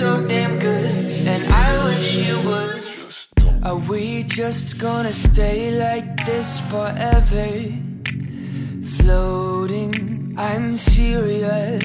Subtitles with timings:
[0.00, 0.94] So damn good,
[1.28, 2.82] and I wish you would.
[3.62, 7.68] Are we just gonna stay like this forever?
[8.96, 11.84] Floating, I'm serious.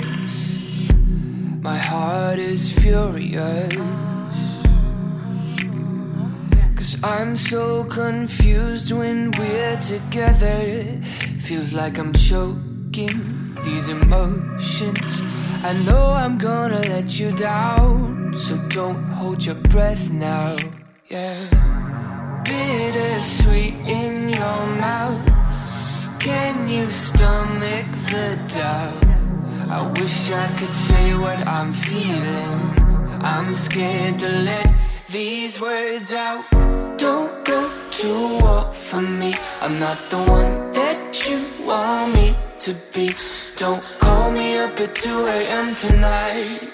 [1.59, 3.75] My heart is furious.
[6.77, 11.01] Cause I'm so confused when we're together.
[11.43, 15.44] Feels like I'm choking these emotions.
[15.65, 20.55] I know I'm gonna let you down, so don't hold your breath now.
[21.09, 22.43] Yeah.
[22.45, 25.25] Bittersweet in your mouth.
[26.19, 29.05] Can you stomach the doubt?
[29.67, 32.61] I wish I could say what I'm feeling.
[33.23, 34.69] I'm scared to let
[35.09, 36.45] these words out.
[36.99, 39.33] Don't go to war for me.
[39.61, 43.11] I'm not the one that you want me to be.
[43.55, 45.75] Don't call me up at 2 a.m.
[45.75, 46.71] tonight.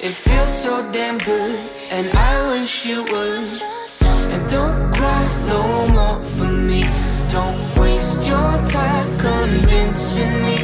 [0.00, 1.58] It feels so damn good,
[1.90, 3.62] and I wish you would.
[4.02, 6.82] And don't cry no more for me.
[7.28, 10.56] Don't waste your time convincing me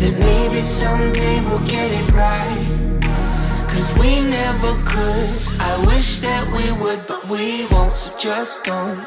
[0.00, 2.98] that maybe someday we'll get it right.
[3.68, 5.30] Cause we never could.
[5.60, 9.06] I wish that we would, but we won't, so just don't.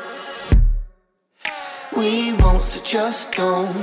[1.95, 3.75] We won't, so just don't.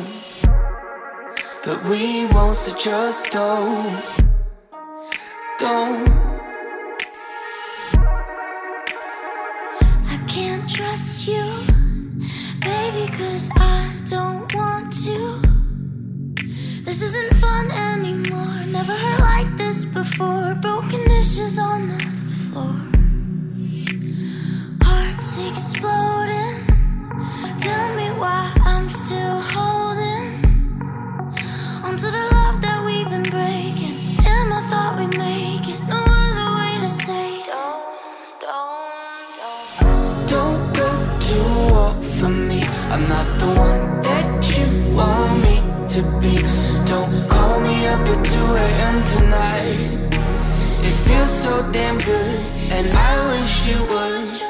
[1.67, 4.05] But we won't, so just don't.
[5.57, 6.09] Don't.
[10.13, 11.43] I can't trust you,
[12.61, 15.41] baby, cause I don't want to.
[16.85, 18.67] This isn't fun anymore.
[18.67, 20.55] Never hurt like this before.
[20.61, 22.01] Broken dishes on the
[22.45, 22.77] floor.
[24.83, 26.67] Hearts exploding.
[27.59, 29.41] Tell me why I'm still
[32.05, 33.97] onto the love that we've been breaking.
[34.23, 35.81] Damn, I thought we'd make it.
[35.89, 37.83] No other way to say don't,
[38.41, 40.29] don't, don't.
[40.35, 40.91] Don't go
[41.29, 41.37] to
[41.71, 42.63] war for me.
[42.93, 45.57] I'm not the one that you want me
[45.95, 46.37] to be.
[46.85, 48.97] Don't call me up at 2 a.m.
[49.15, 49.79] tonight.
[50.89, 52.41] It feels so damn good,
[52.71, 54.43] and I wish you would.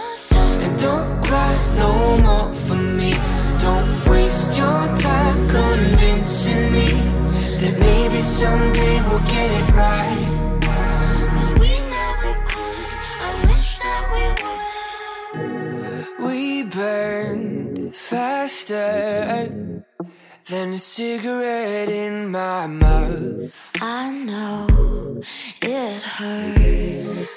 [0.64, 3.12] And don't cry no more for me.
[3.58, 5.03] Don't waste your time
[8.24, 10.60] someday we'll get it right.
[10.62, 12.86] Cause we never could.
[13.20, 14.24] I wish that we
[16.18, 16.26] would.
[16.26, 19.76] We burned faster
[20.46, 23.72] than a cigarette in my mouth.
[23.82, 25.20] I know
[25.60, 27.28] it hurt.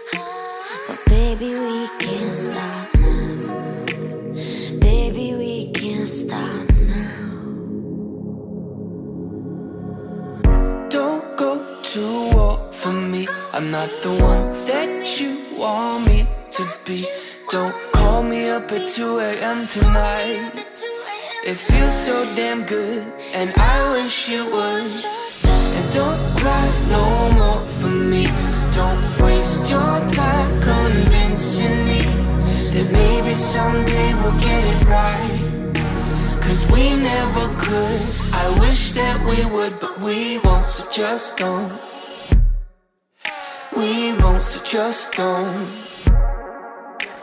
[0.88, 4.36] But baby, we can't stop now.
[4.80, 6.57] Baby, we can't stop
[11.94, 13.28] to war for me.
[13.54, 17.08] I'm not the one that you want me to be.
[17.50, 19.68] Don't call me up at 2 a.m.
[19.68, 20.52] tonight.
[21.46, 25.06] It feels so damn good, and I wish you would.
[25.78, 27.06] And don't cry no
[27.40, 28.26] more for me.
[28.72, 32.02] Don't waste your time convincing me
[32.74, 35.47] that maybe someday we'll get it right.
[36.48, 38.02] Cause we never could.
[38.32, 41.70] I wish that we would, but we won't, so just don't.
[43.76, 45.68] We won't, so just don't.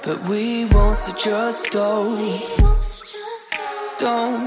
[0.02, 2.38] But we won't, so just don't.
[3.98, 4.44] Don't.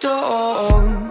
[0.00, 1.10] Don't.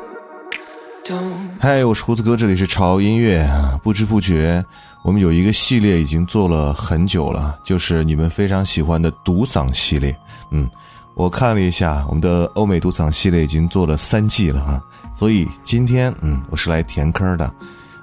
[1.05, 1.51] Don't.
[1.61, 3.47] 嗨，我是胡子哥，这里是潮音乐。
[3.83, 4.65] 不知不觉，
[5.03, 10.17] 我们有一个系列已经做了很久了，就是你们非常喜欢的独嗓系列。
[10.49, 10.67] 嗯，
[11.19, 14.81] 我看了一下，我们的欧美独嗓系列已经做了三季了哈，
[15.13, 17.51] 所以今天嗯，我是来填坑的。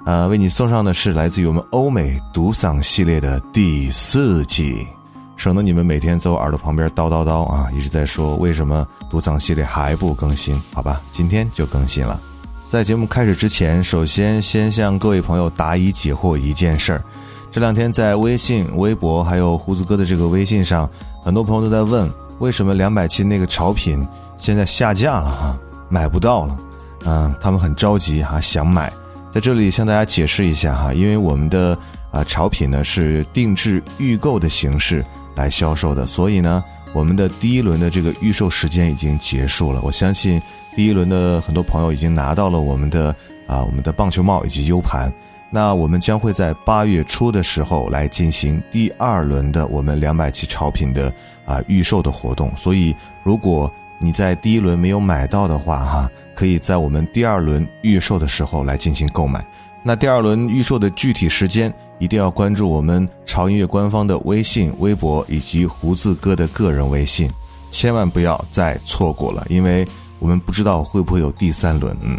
[0.04, 4.86] 呃，为你送上的是来自于我们欧美独嗓系列的第四季，
[5.34, 10.54] 省得你们每天在我耳朵旁边叨叨叨啊，一直在说为什么独嗓系列还不更新？
[10.74, 12.20] 好吧，今天就更新了。
[12.68, 17.02] 在节目开始之前，首先先向各位朋友答疑解惑一件事儿。
[17.50, 20.86] 这两天在微信、微博还有胡子哥的这个微信上，
[21.22, 22.06] 很多朋友都在问，
[22.38, 24.06] 为什么两百期那个潮品
[24.38, 25.56] 现在下架了哈，
[25.88, 26.58] 买不到了？
[27.04, 28.92] 嗯，他们很着急哈，想买。
[29.30, 31.76] 在这里向大家解释一下哈，因为我们的
[32.10, 35.04] 啊潮品呢是定制预购的形式
[35.34, 36.62] 来销售的，所以呢，
[36.92, 39.80] 我们的第一轮的这个预售时间已经结束了。
[39.82, 40.40] 我相信。
[40.74, 43.08] 第一轮的很多朋友已经拿到了我们的
[43.46, 45.10] 啊我们的棒球帽以及 U 盘，
[45.50, 51.12] 那我们将会在八月初的时候来进行第二轮的我们两百期潮品的
[51.44, 52.54] 啊预售的活动。
[52.56, 59.44] 所以如果你在第一轮没有买到的话，哈，可以在我们第二轮预售的时候来进行购买。
[59.82, 67.30] 那第二轮预售的具体时间一定要关注我们潮音乐官方的微信、微博以及胡子哥的个人微信，
[67.70, 69.86] 千万不要再错过了，因为。
[70.18, 71.94] 我们不知道会不会有第三轮。
[72.00, 72.18] 嗯，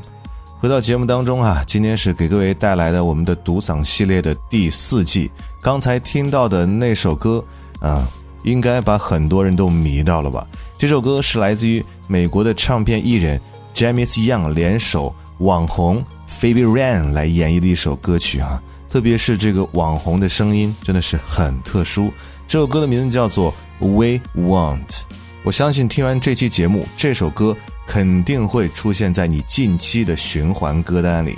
[0.59, 5.29] 回到节目当中啊，今天是给各位带来的我们的独嗓系列的第四季。
[5.61, 7.43] 刚才听到的那首歌
[7.79, 8.07] 啊，
[8.41, 10.47] 应该把很多人都迷到了吧？
[10.75, 13.39] 这首歌是来自于美国的唱片艺人
[13.75, 16.03] James Young 联手网红
[16.41, 18.59] Phoebe r a n 来演绎的一首歌曲啊。
[18.89, 22.11] 特别是这个网红的声音真的是很特殊。
[22.47, 25.01] 这首歌的名字叫做 We Want。
[25.43, 27.55] 我相信听完这期节目，这首歌。
[27.87, 31.37] 肯定会出现在你近期的循环歌单里，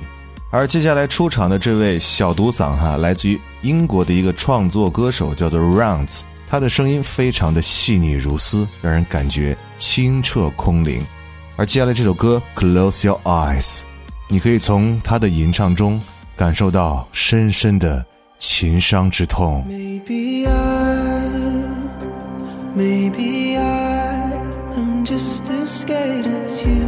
[0.49, 11.05] 而接下来出场的这位小独嗓哈，来自于英国的一个创作歌手，叫做 Rounds，他的声音非常的细腻如丝，让人感觉清澈空灵。
[11.55, 13.81] 而接下来这首歌 Close Your Eyes，
[14.27, 16.01] 你可以从他的吟唱中
[16.35, 18.03] 感受到深深的
[18.39, 19.65] 情伤之痛。
[19.69, 21.21] Maybe I,
[22.75, 24.18] maybe I,
[24.79, 26.87] I just as scared as you.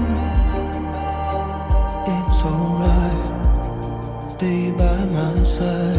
[2.07, 5.97] It's alright, stay by my side.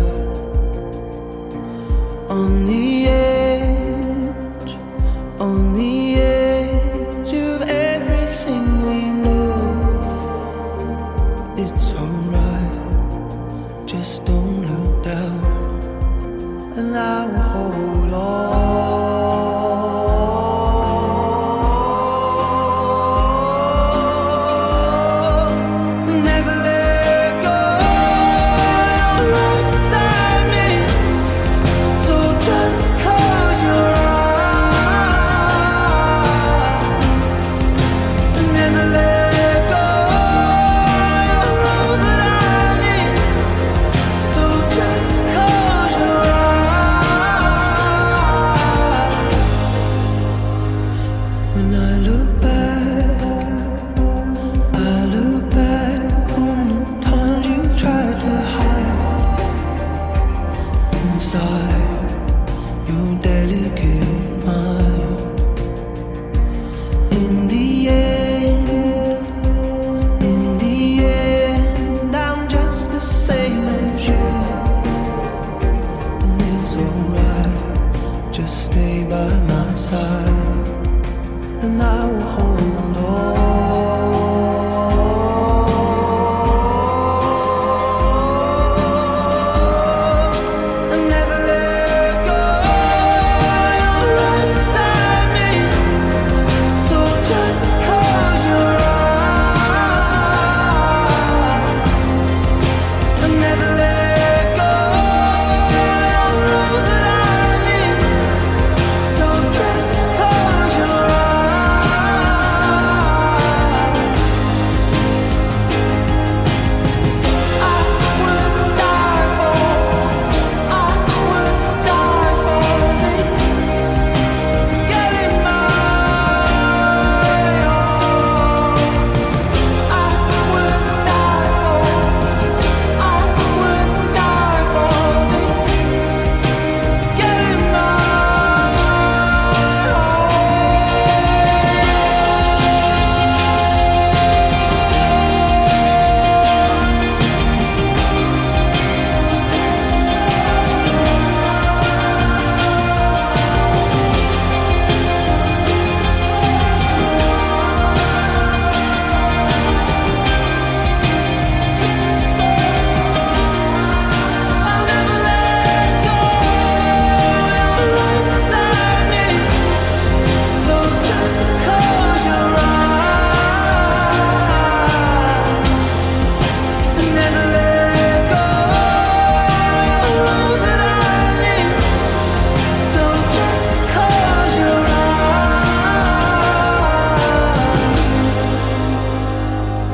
[2.30, 4.72] On the edge,
[5.38, 6.51] on the edge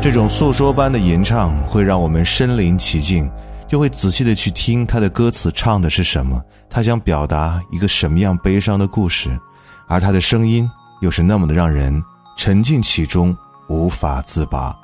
[0.08, 3.30] 这种诉说般的吟唱会让我们身临其境，
[3.68, 9.38] 就会仔细的去听他的歌词唱的是什么，他想表达一个什么样悲伤的故事，
[9.86, 10.66] 而他的声音
[11.02, 12.02] 又是那么的让人
[12.38, 13.36] 沉浸其中，
[13.68, 14.74] 无法自拔。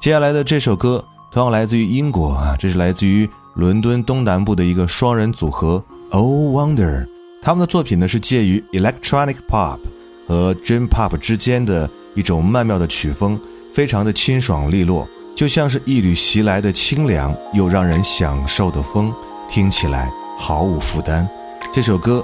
[0.00, 7.06] 接下来的这首歌同样来自于英国啊，这是来自于伦敦东南部的一个双人组合 O Wonder，
[7.42, 9.78] 他们的作品呢是介于 Electronic Pop
[10.26, 13.38] 和 Dream Pop 之间的一种曼妙的曲风。
[13.72, 19.12] 非常的清爽利落，就像是一缕袭来的清凉又让人享受的风，
[19.48, 21.26] 听起来毫无负担。
[21.72, 22.22] 这首歌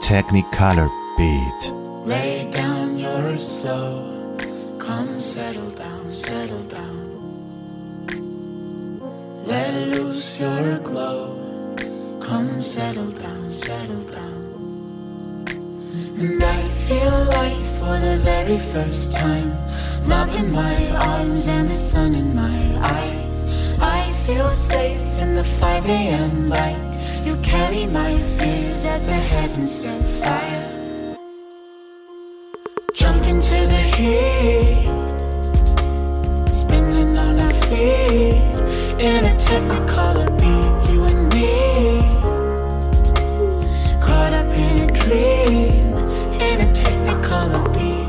[0.00, 0.88] ，Technicolor
[1.18, 1.72] Beat。
[2.06, 4.04] Lay down your soul,
[4.78, 6.96] come settle down, settle down.
[9.46, 11.28] Let loose your glow,
[12.20, 14.46] come settle down, settle down.
[16.18, 19.50] And I feel like for the very first time
[20.06, 20.76] love in my
[21.14, 22.58] arms and the sun in my
[22.98, 23.38] eyes.
[23.78, 26.48] I feel safe in the 5 a.m.
[26.48, 26.92] light.
[27.24, 30.66] You carry my fears as the heavens set fire.
[32.92, 34.88] Jump into the heat,
[36.60, 38.42] spinning on our feet
[39.08, 40.75] in a technicolor beat.
[47.26, 48.06] A technicolor beat.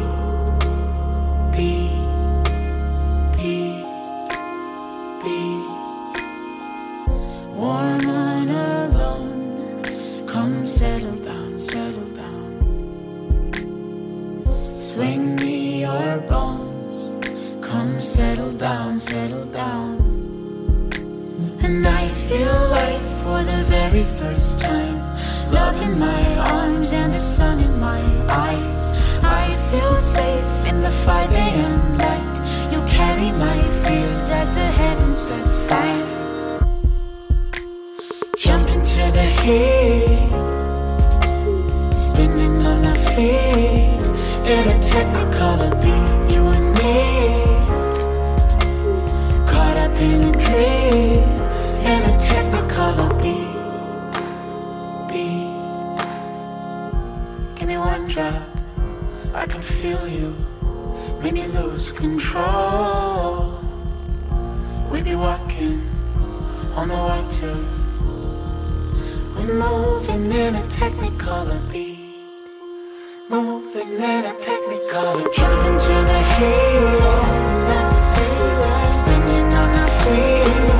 [7.56, 12.60] Warm and alone, come settle down, settle down.
[14.74, 17.20] Swing me your bones,
[17.62, 19.98] come settle down, settle down.
[21.64, 25.00] And I feel life for the very first time.
[25.52, 28.77] Love in my arms and the sun in my eyes.
[29.72, 31.98] Feel safe in the 5 a.m.
[31.98, 32.72] light.
[32.72, 36.08] You carry my fears as the heavens set fire.
[38.38, 40.30] Jump into the heat,
[41.98, 44.06] spinning on our feet
[44.54, 45.97] in a technicolor beat.
[59.88, 60.36] Feel you.
[61.22, 63.60] Make me lose control.
[64.92, 65.82] We be walking
[66.76, 67.56] on the water.
[69.36, 72.00] We're moving in a technicolor beat.
[73.30, 75.34] Moving in a technicolor.
[75.34, 76.20] Jump into the
[78.10, 78.88] ceiling.
[78.98, 80.77] Spinning on our feet.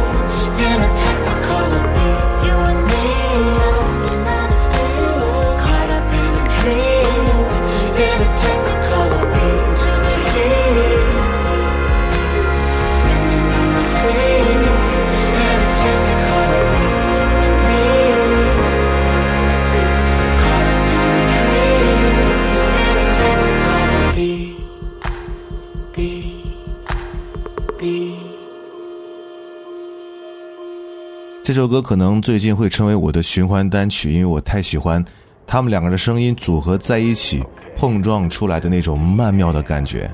[31.44, 35.04] 这首歌可能最近会成为我的循环单曲，因为我太喜欢
[35.46, 37.44] 他们两个的声音组合在一起
[37.76, 40.12] 碰撞出来的那种曼妙的感觉。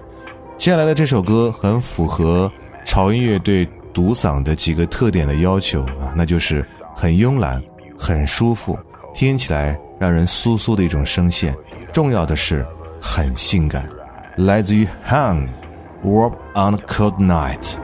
[0.58, 2.52] 接下来的这首歌很符合
[2.86, 6.64] 潮音乐对独嗓的几个特点的要求啊，那就是
[6.96, 7.64] 很慵懒、
[7.98, 8.78] 很舒服，
[9.16, 11.56] 听起来让人酥酥的一种声线，
[11.92, 12.66] 重要的是
[13.02, 13.90] 很性感。
[14.38, 15.48] 来自于 Hang
[16.04, 17.83] 《Warp on a Cold Night》。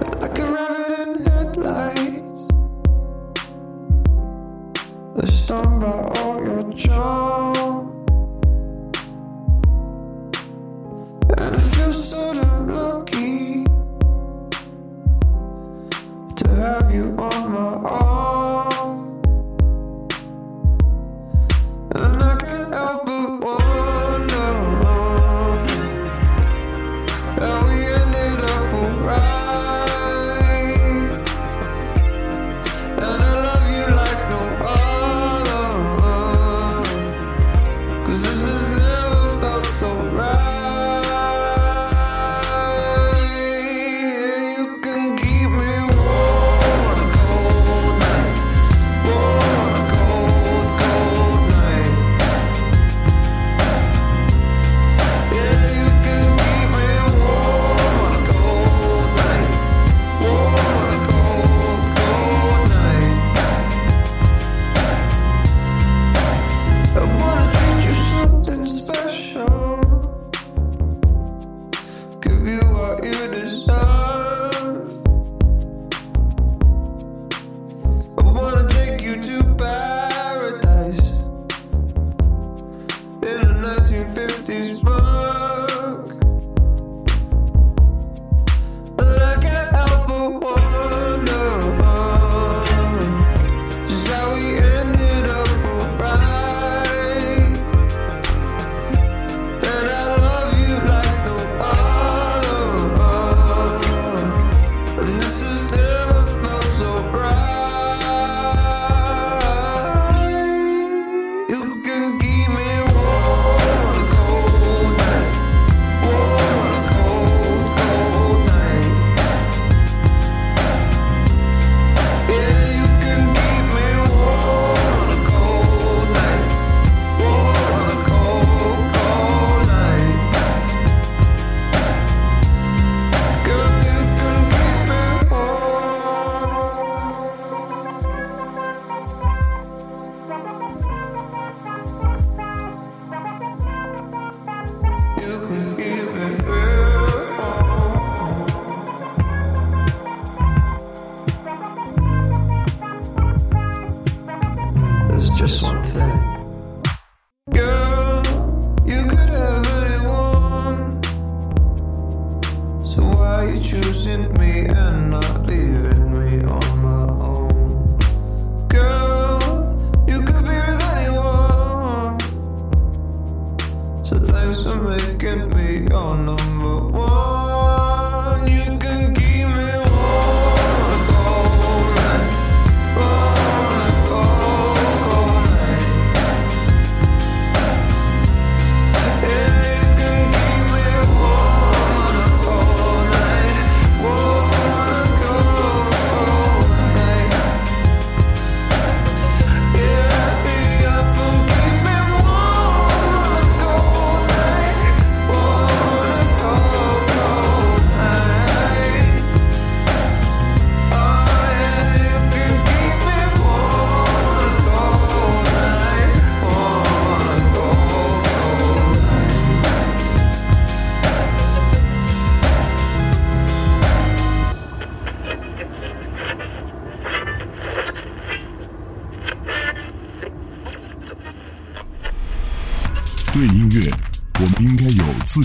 [174.80, 178.48] making me your number one.
[178.48, 178.78] You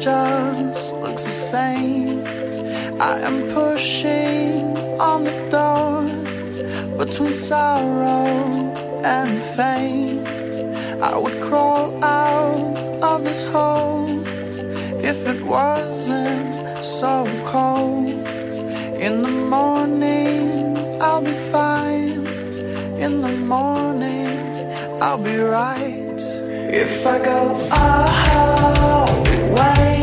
[0.00, 2.24] just looks the same.
[3.00, 6.62] I am pushing on the doors
[6.96, 8.26] between sorrow
[9.04, 10.24] and fame.
[11.02, 14.20] I would crawl out of this hole
[15.04, 18.08] if it wasn't so cold.
[18.98, 22.26] In the morning, I'll be fine.
[22.98, 24.28] In the morning,
[25.00, 26.20] I'll be right.
[26.70, 29.27] If I go out
[29.58, 29.97] away.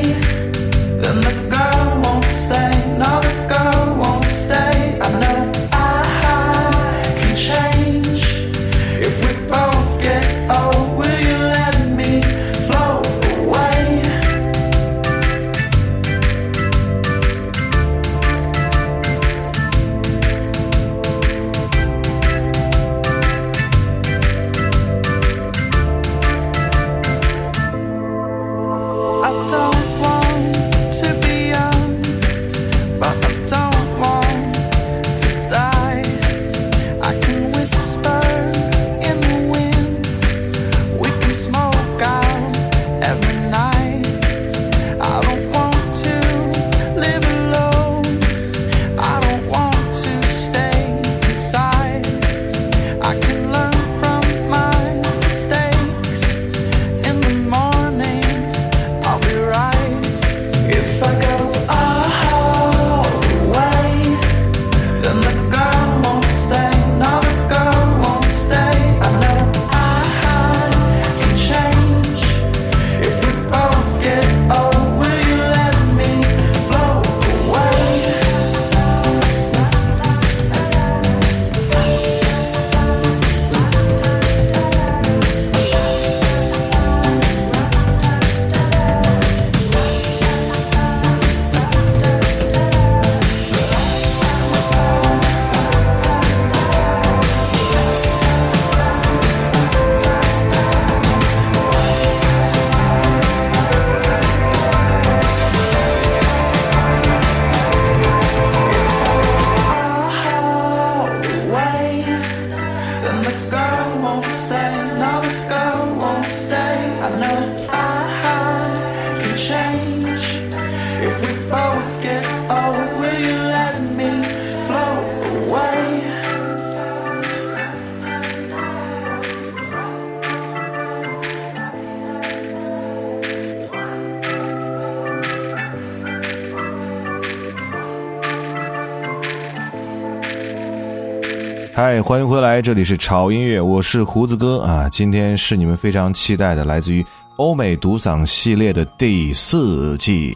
[142.56, 144.88] 嗨，这里是潮音乐，我是胡子哥啊。
[144.88, 150.34] 今天是你们非常期待的，来自于欧美独嗓系列的第四季。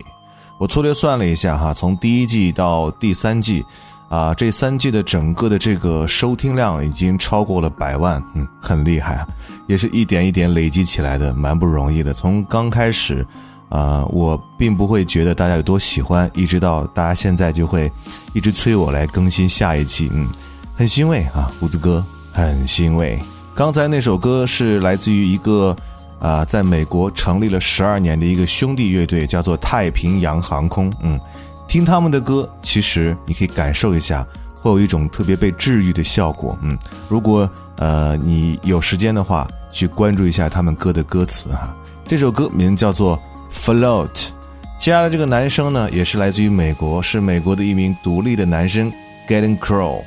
[0.57, 3.63] 我粗略算了一下哈，从第一季到第三季，
[4.09, 9.25] 啊，这三季的整个的这个收听量已经超过了百万，嗯，很厉害啊，
[9.69, 12.13] 也是一点一点累积起来的，蛮不容易的。
[12.13, 13.25] 从刚开始，
[13.69, 17.89] 啊，我并不会觉得大家有多喜欢，一直到大家现在就会
[18.33, 20.27] 一直催我来更新下一季，嗯。
[20.79, 23.19] 很欣慰啊，胡子哥很欣慰。
[23.53, 25.75] 刚才那首歌是来自于一个。
[26.19, 30.91] 啊，在美国成立了十二年的一个兄弟乐队，叫做太平洋航空。
[31.01, 31.17] 嗯，
[31.65, 36.59] 听他们的歌，其实你可以感受一下，会有一种特别被治愈的效果。
[36.61, 41.73] 嗯，如果呃你有时间的话，去关注一下他们歌的歌词哈。
[42.05, 43.17] 这首歌名叫做
[43.53, 44.09] 《Float》，
[44.77, 48.91] 接下来这个男生呢，也是来自于美国，是美国的一名独立的男生
[49.25, 50.03] Getting Crow。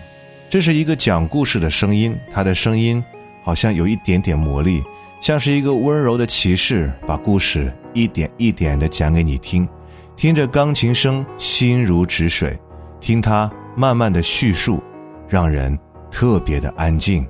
[0.52, 3.02] 这是一个讲故事的声音，他的声音
[3.42, 4.82] 好像有一点点魔力。
[5.18, 9.66] 像是一个温柔的骑士，把故事一点一点的讲给你听，
[10.14, 12.54] 听着钢琴声，心如止水，
[13.00, 14.82] 听他慢慢的叙述，
[15.26, 15.78] 让人
[16.10, 17.26] 特别的安静。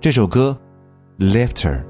[0.00, 0.58] 这首歌
[1.18, 1.84] ，Lifter。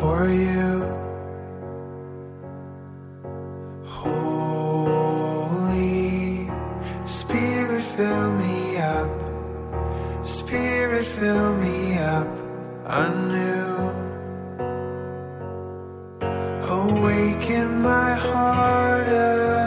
[0.00, 1.09] fill
[11.20, 12.28] fill me up
[12.86, 13.76] anew.
[16.80, 19.08] Awaken my heart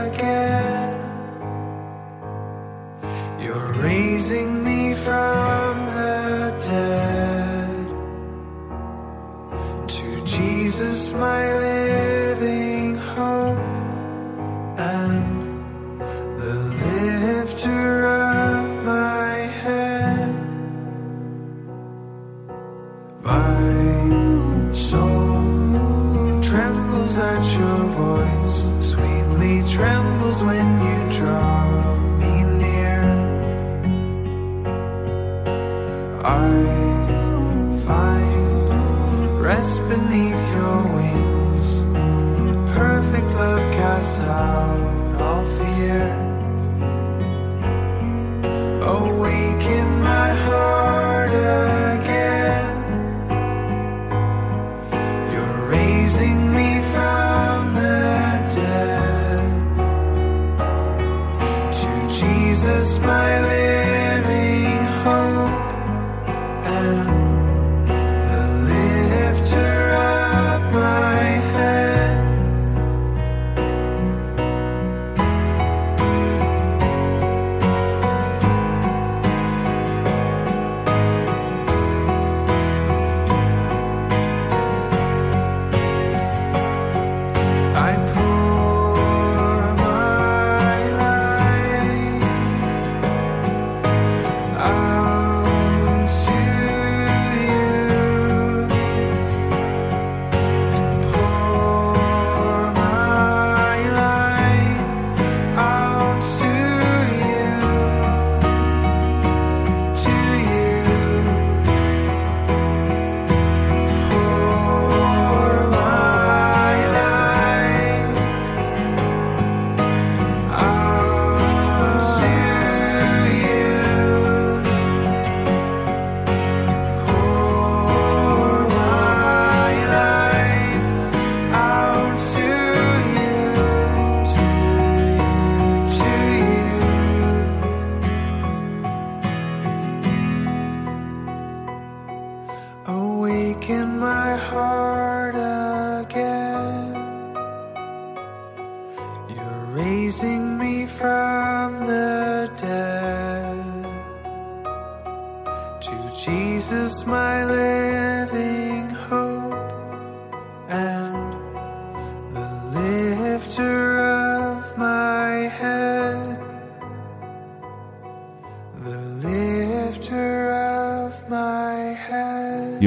[0.08, 0.98] again.
[3.40, 7.88] You're raising me from the dead
[9.96, 11.53] to Jesus, my
[39.54, 41.68] rest beneath your wings.
[42.76, 46.33] Perfect love casts out all fear.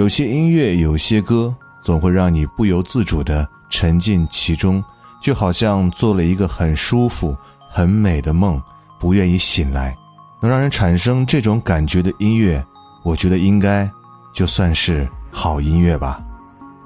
[0.06, 4.80] 有些音乐，有些歌，总会让你不由自主地沉浸其中，
[5.20, 7.36] 就好像做了一个很舒服、
[7.72, 8.62] 很美的梦，
[9.00, 9.96] 不愿意醒来。
[10.40, 12.64] 能让人产生这种感觉的音乐，
[13.02, 13.90] 我觉得应该
[14.32, 16.20] 就算是好音乐吧。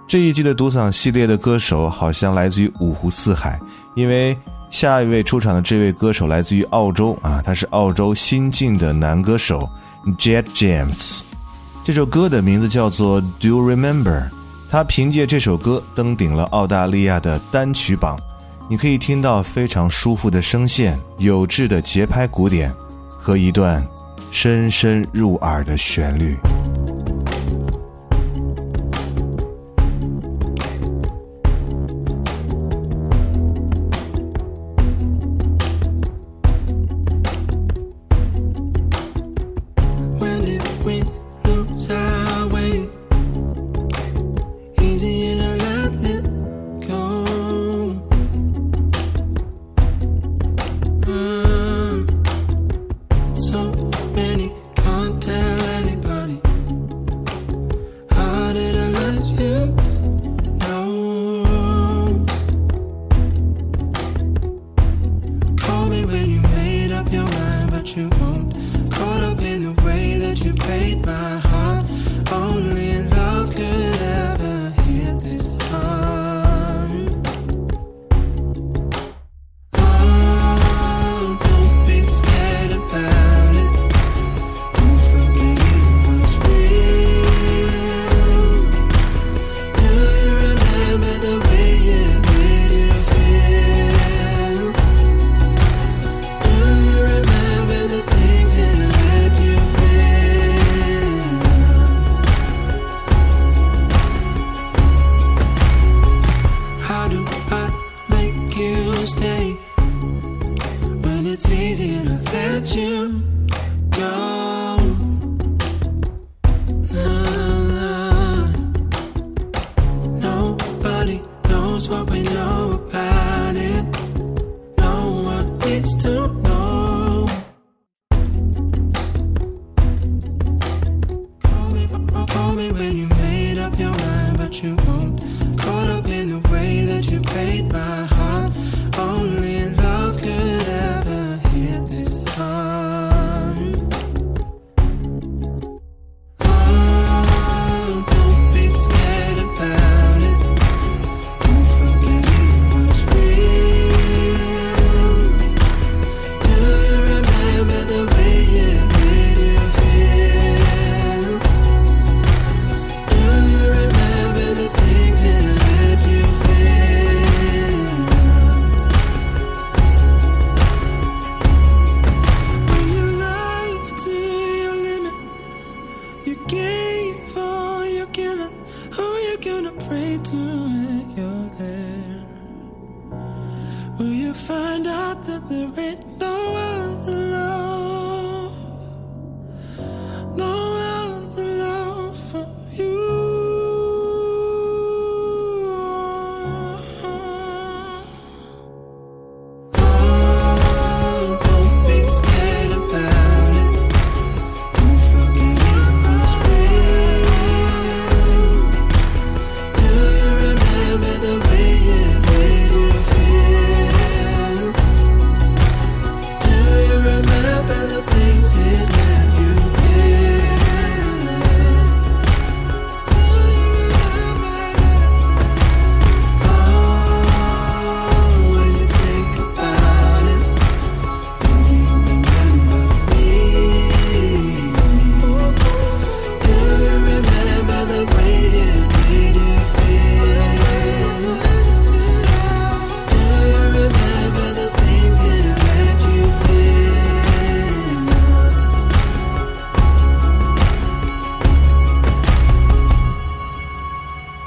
[0.09, 3.61] 这一季的独嗓系列的歌手好像来自于五湖四海，
[3.95, 4.35] 因为
[4.71, 9.69] 下一位出场的这位歌手来自于澳洲啊，他是澳洲新晋的男歌手
[10.19, 11.21] Jet James。
[11.83, 14.05] 这首歌的名字叫做《Do You Remember》，
[14.69, 18.19] 他凭借这首歌登顶了澳大利亚的单曲榜。
[18.69, 22.73] 你可以听到非常舒服的声线、有致的节拍鼓点
[23.09, 23.85] 和一段
[24.31, 26.37] 深深入耳的旋律。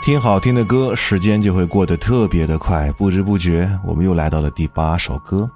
[0.04, 5.50] 听好听的歌，时间就会过得特别的快，不知不觉我们又来到了第八首歌。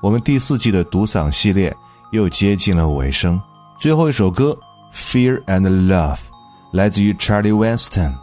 [0.00, 1.76] 我们第四季的独嗓系列
[2.12, 3.40] 又接近了尾声，
[3.80, 4.56] 最后一首歌
[4.96, 6.14] 《Fear and Love》
[6.70, 8.14] 来自于 Charlie Winston。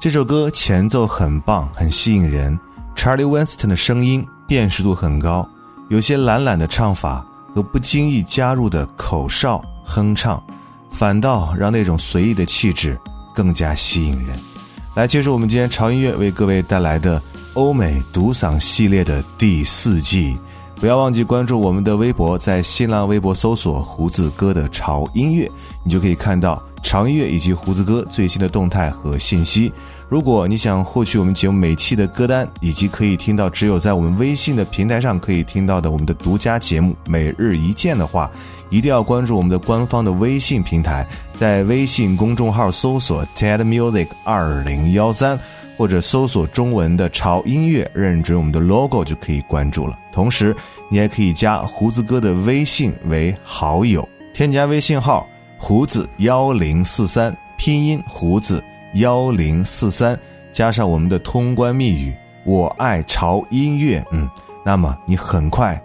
[0.00, 2.58] 这首歌前奏很棒，很吸引人。
[2.96, 5.46] Charlie Winston 的声音辨识度很高，
[5.90, 7.22] 有些懒懒的唱法
[7.54, 10.42] 和不经意加入的口哨哼唱，
[10.90, 12.98] 反倒让那种随意的气质
[13.34, 14.49] 更加吸引人。
[14.94, 17.22] 来，接着我们今天潮音乐为各位带来的
[17.54, 20.36] 欧美独嗓系列的第四季。
[20.74, 25.48] 不要忘记关注我们的微博，在新浪微博搜索“胡子哥的潮音乐”，
[25.84, 29.72] 你就可以看到潮音乐以及胡子哥最新的动态和信息。
[30.08, 38.28] 如果你想获取我们节目每期的歌单，以及可以听到只有在我们微信的平台上可以听到的我们的独家节目《每日一见》的话，
[38.70, 41.06] 一定要关注我们的官方的微信平台，
[41.36, 45.38] 在微信公众号搜索 TED Music 二零幺三，
[45.76, 49.98] 或者搜索中文的潮音乐，认准我们的 logo 就可以关注了。
[50.12, 50.56] 同时，
[50.88, 55.26] 你还可以加胡子哥的微信为好友，添加微信号
[55.58, 58.64] 胡子幺零四三，拼音胡子。
[58.94, 60.18] 幺零四三
[60.50, 62.12] 加上我们的通关密语
[62.44, 64.28] “我爱潮音乐”，嗯，
[64.66, 65.80] 那么你很快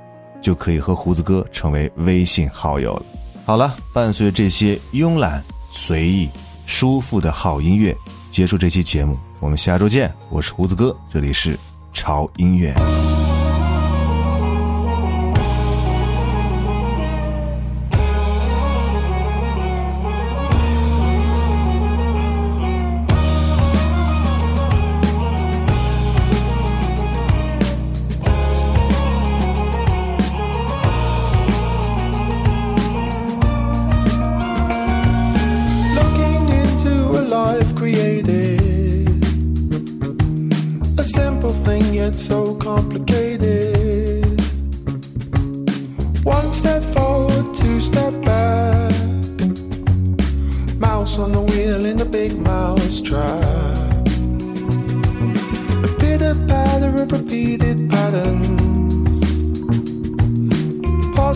[0.45, 3.05] 就可以和胡子哥成为微信好友了。
[3.47, 6.29] 好了，伴随这些慵懒、随意、
[6.67, 7.97] 舒服的好音乐，
[8.31, 10.13] 结束这期节目，我们下周见。
[10.29, 11.57] 我是胡子哥，这里是
[11.93, 12.75] 潮音乐。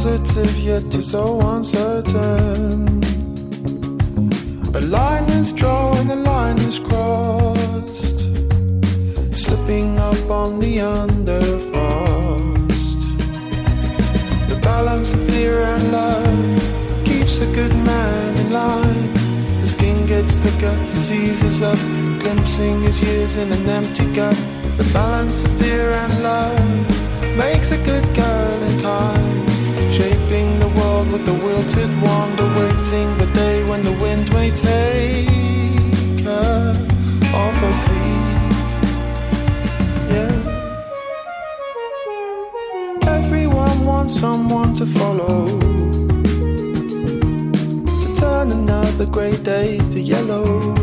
[0.02, 3.04] Positive yet to so uncertain.
[4.74, 8.22] A line is drawn, a line is crossed,
[9.36, 11.42] slipping up on the underfrost.
[14.48, 19.14] The balance of fear and love keeps a good man in line.
[19.60, 21.80] The skin gets thicker, he seizes up,
[22.22, 24.38] glimpsing his years in an empty gut.
[24.78, 29.59] The balance of fear and love makes a good girl in time.
[30.30, 36.24] Shaping the world with the wilted wand, awaiting the day when the wind may take
[36.24, 36.76] her
[37.34, 38.70] off her feet.
[40.14, 40.34] Yeah.
[43.08, 45.48] Everyone wants someone to follow.
[48.02, 50.76] To turn another grey day to yellow.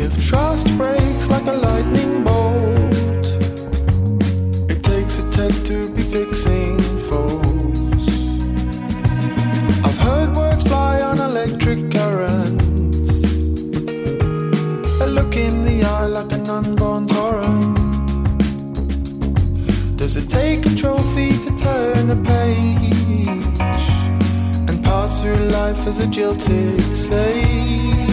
[0.00, 3.26] If trust breaks like a lightning bolt,
[4.70, 6.77] it takes a test to be fixing
[11.68, 13.22] electric currents.
[15.02, 17.76] A look in the eye like an unborn torrent.
[19.96, 23.44] Does it take a trophy to turn a page
[24.68, 28.06] and pass through life as a jilted sage?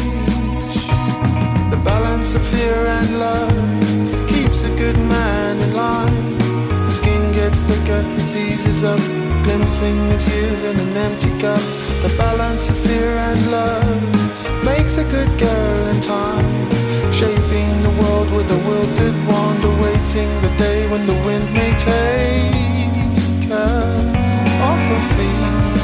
[1.71, 5.35] The balance of fear and love keeps a good man
[5.75, 6.44] skin
[7.45, 8.99] gets thicker, seizes up,
[9.43, 11.61] glimpsing his years in an empty cup.
[12.01, 16.71] The balance of fear and love makes a good girl in time.
[17.13, 23.49] Shaping the world with a wilted wand, awaiting the day when the wind may take
[23.51, 23.77] her
[24.69, 25.74] off her feet.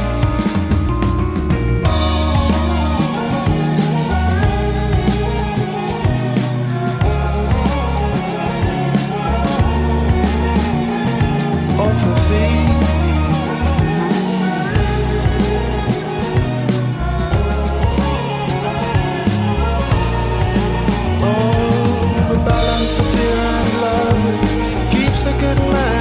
[25.42, 26.01] good life.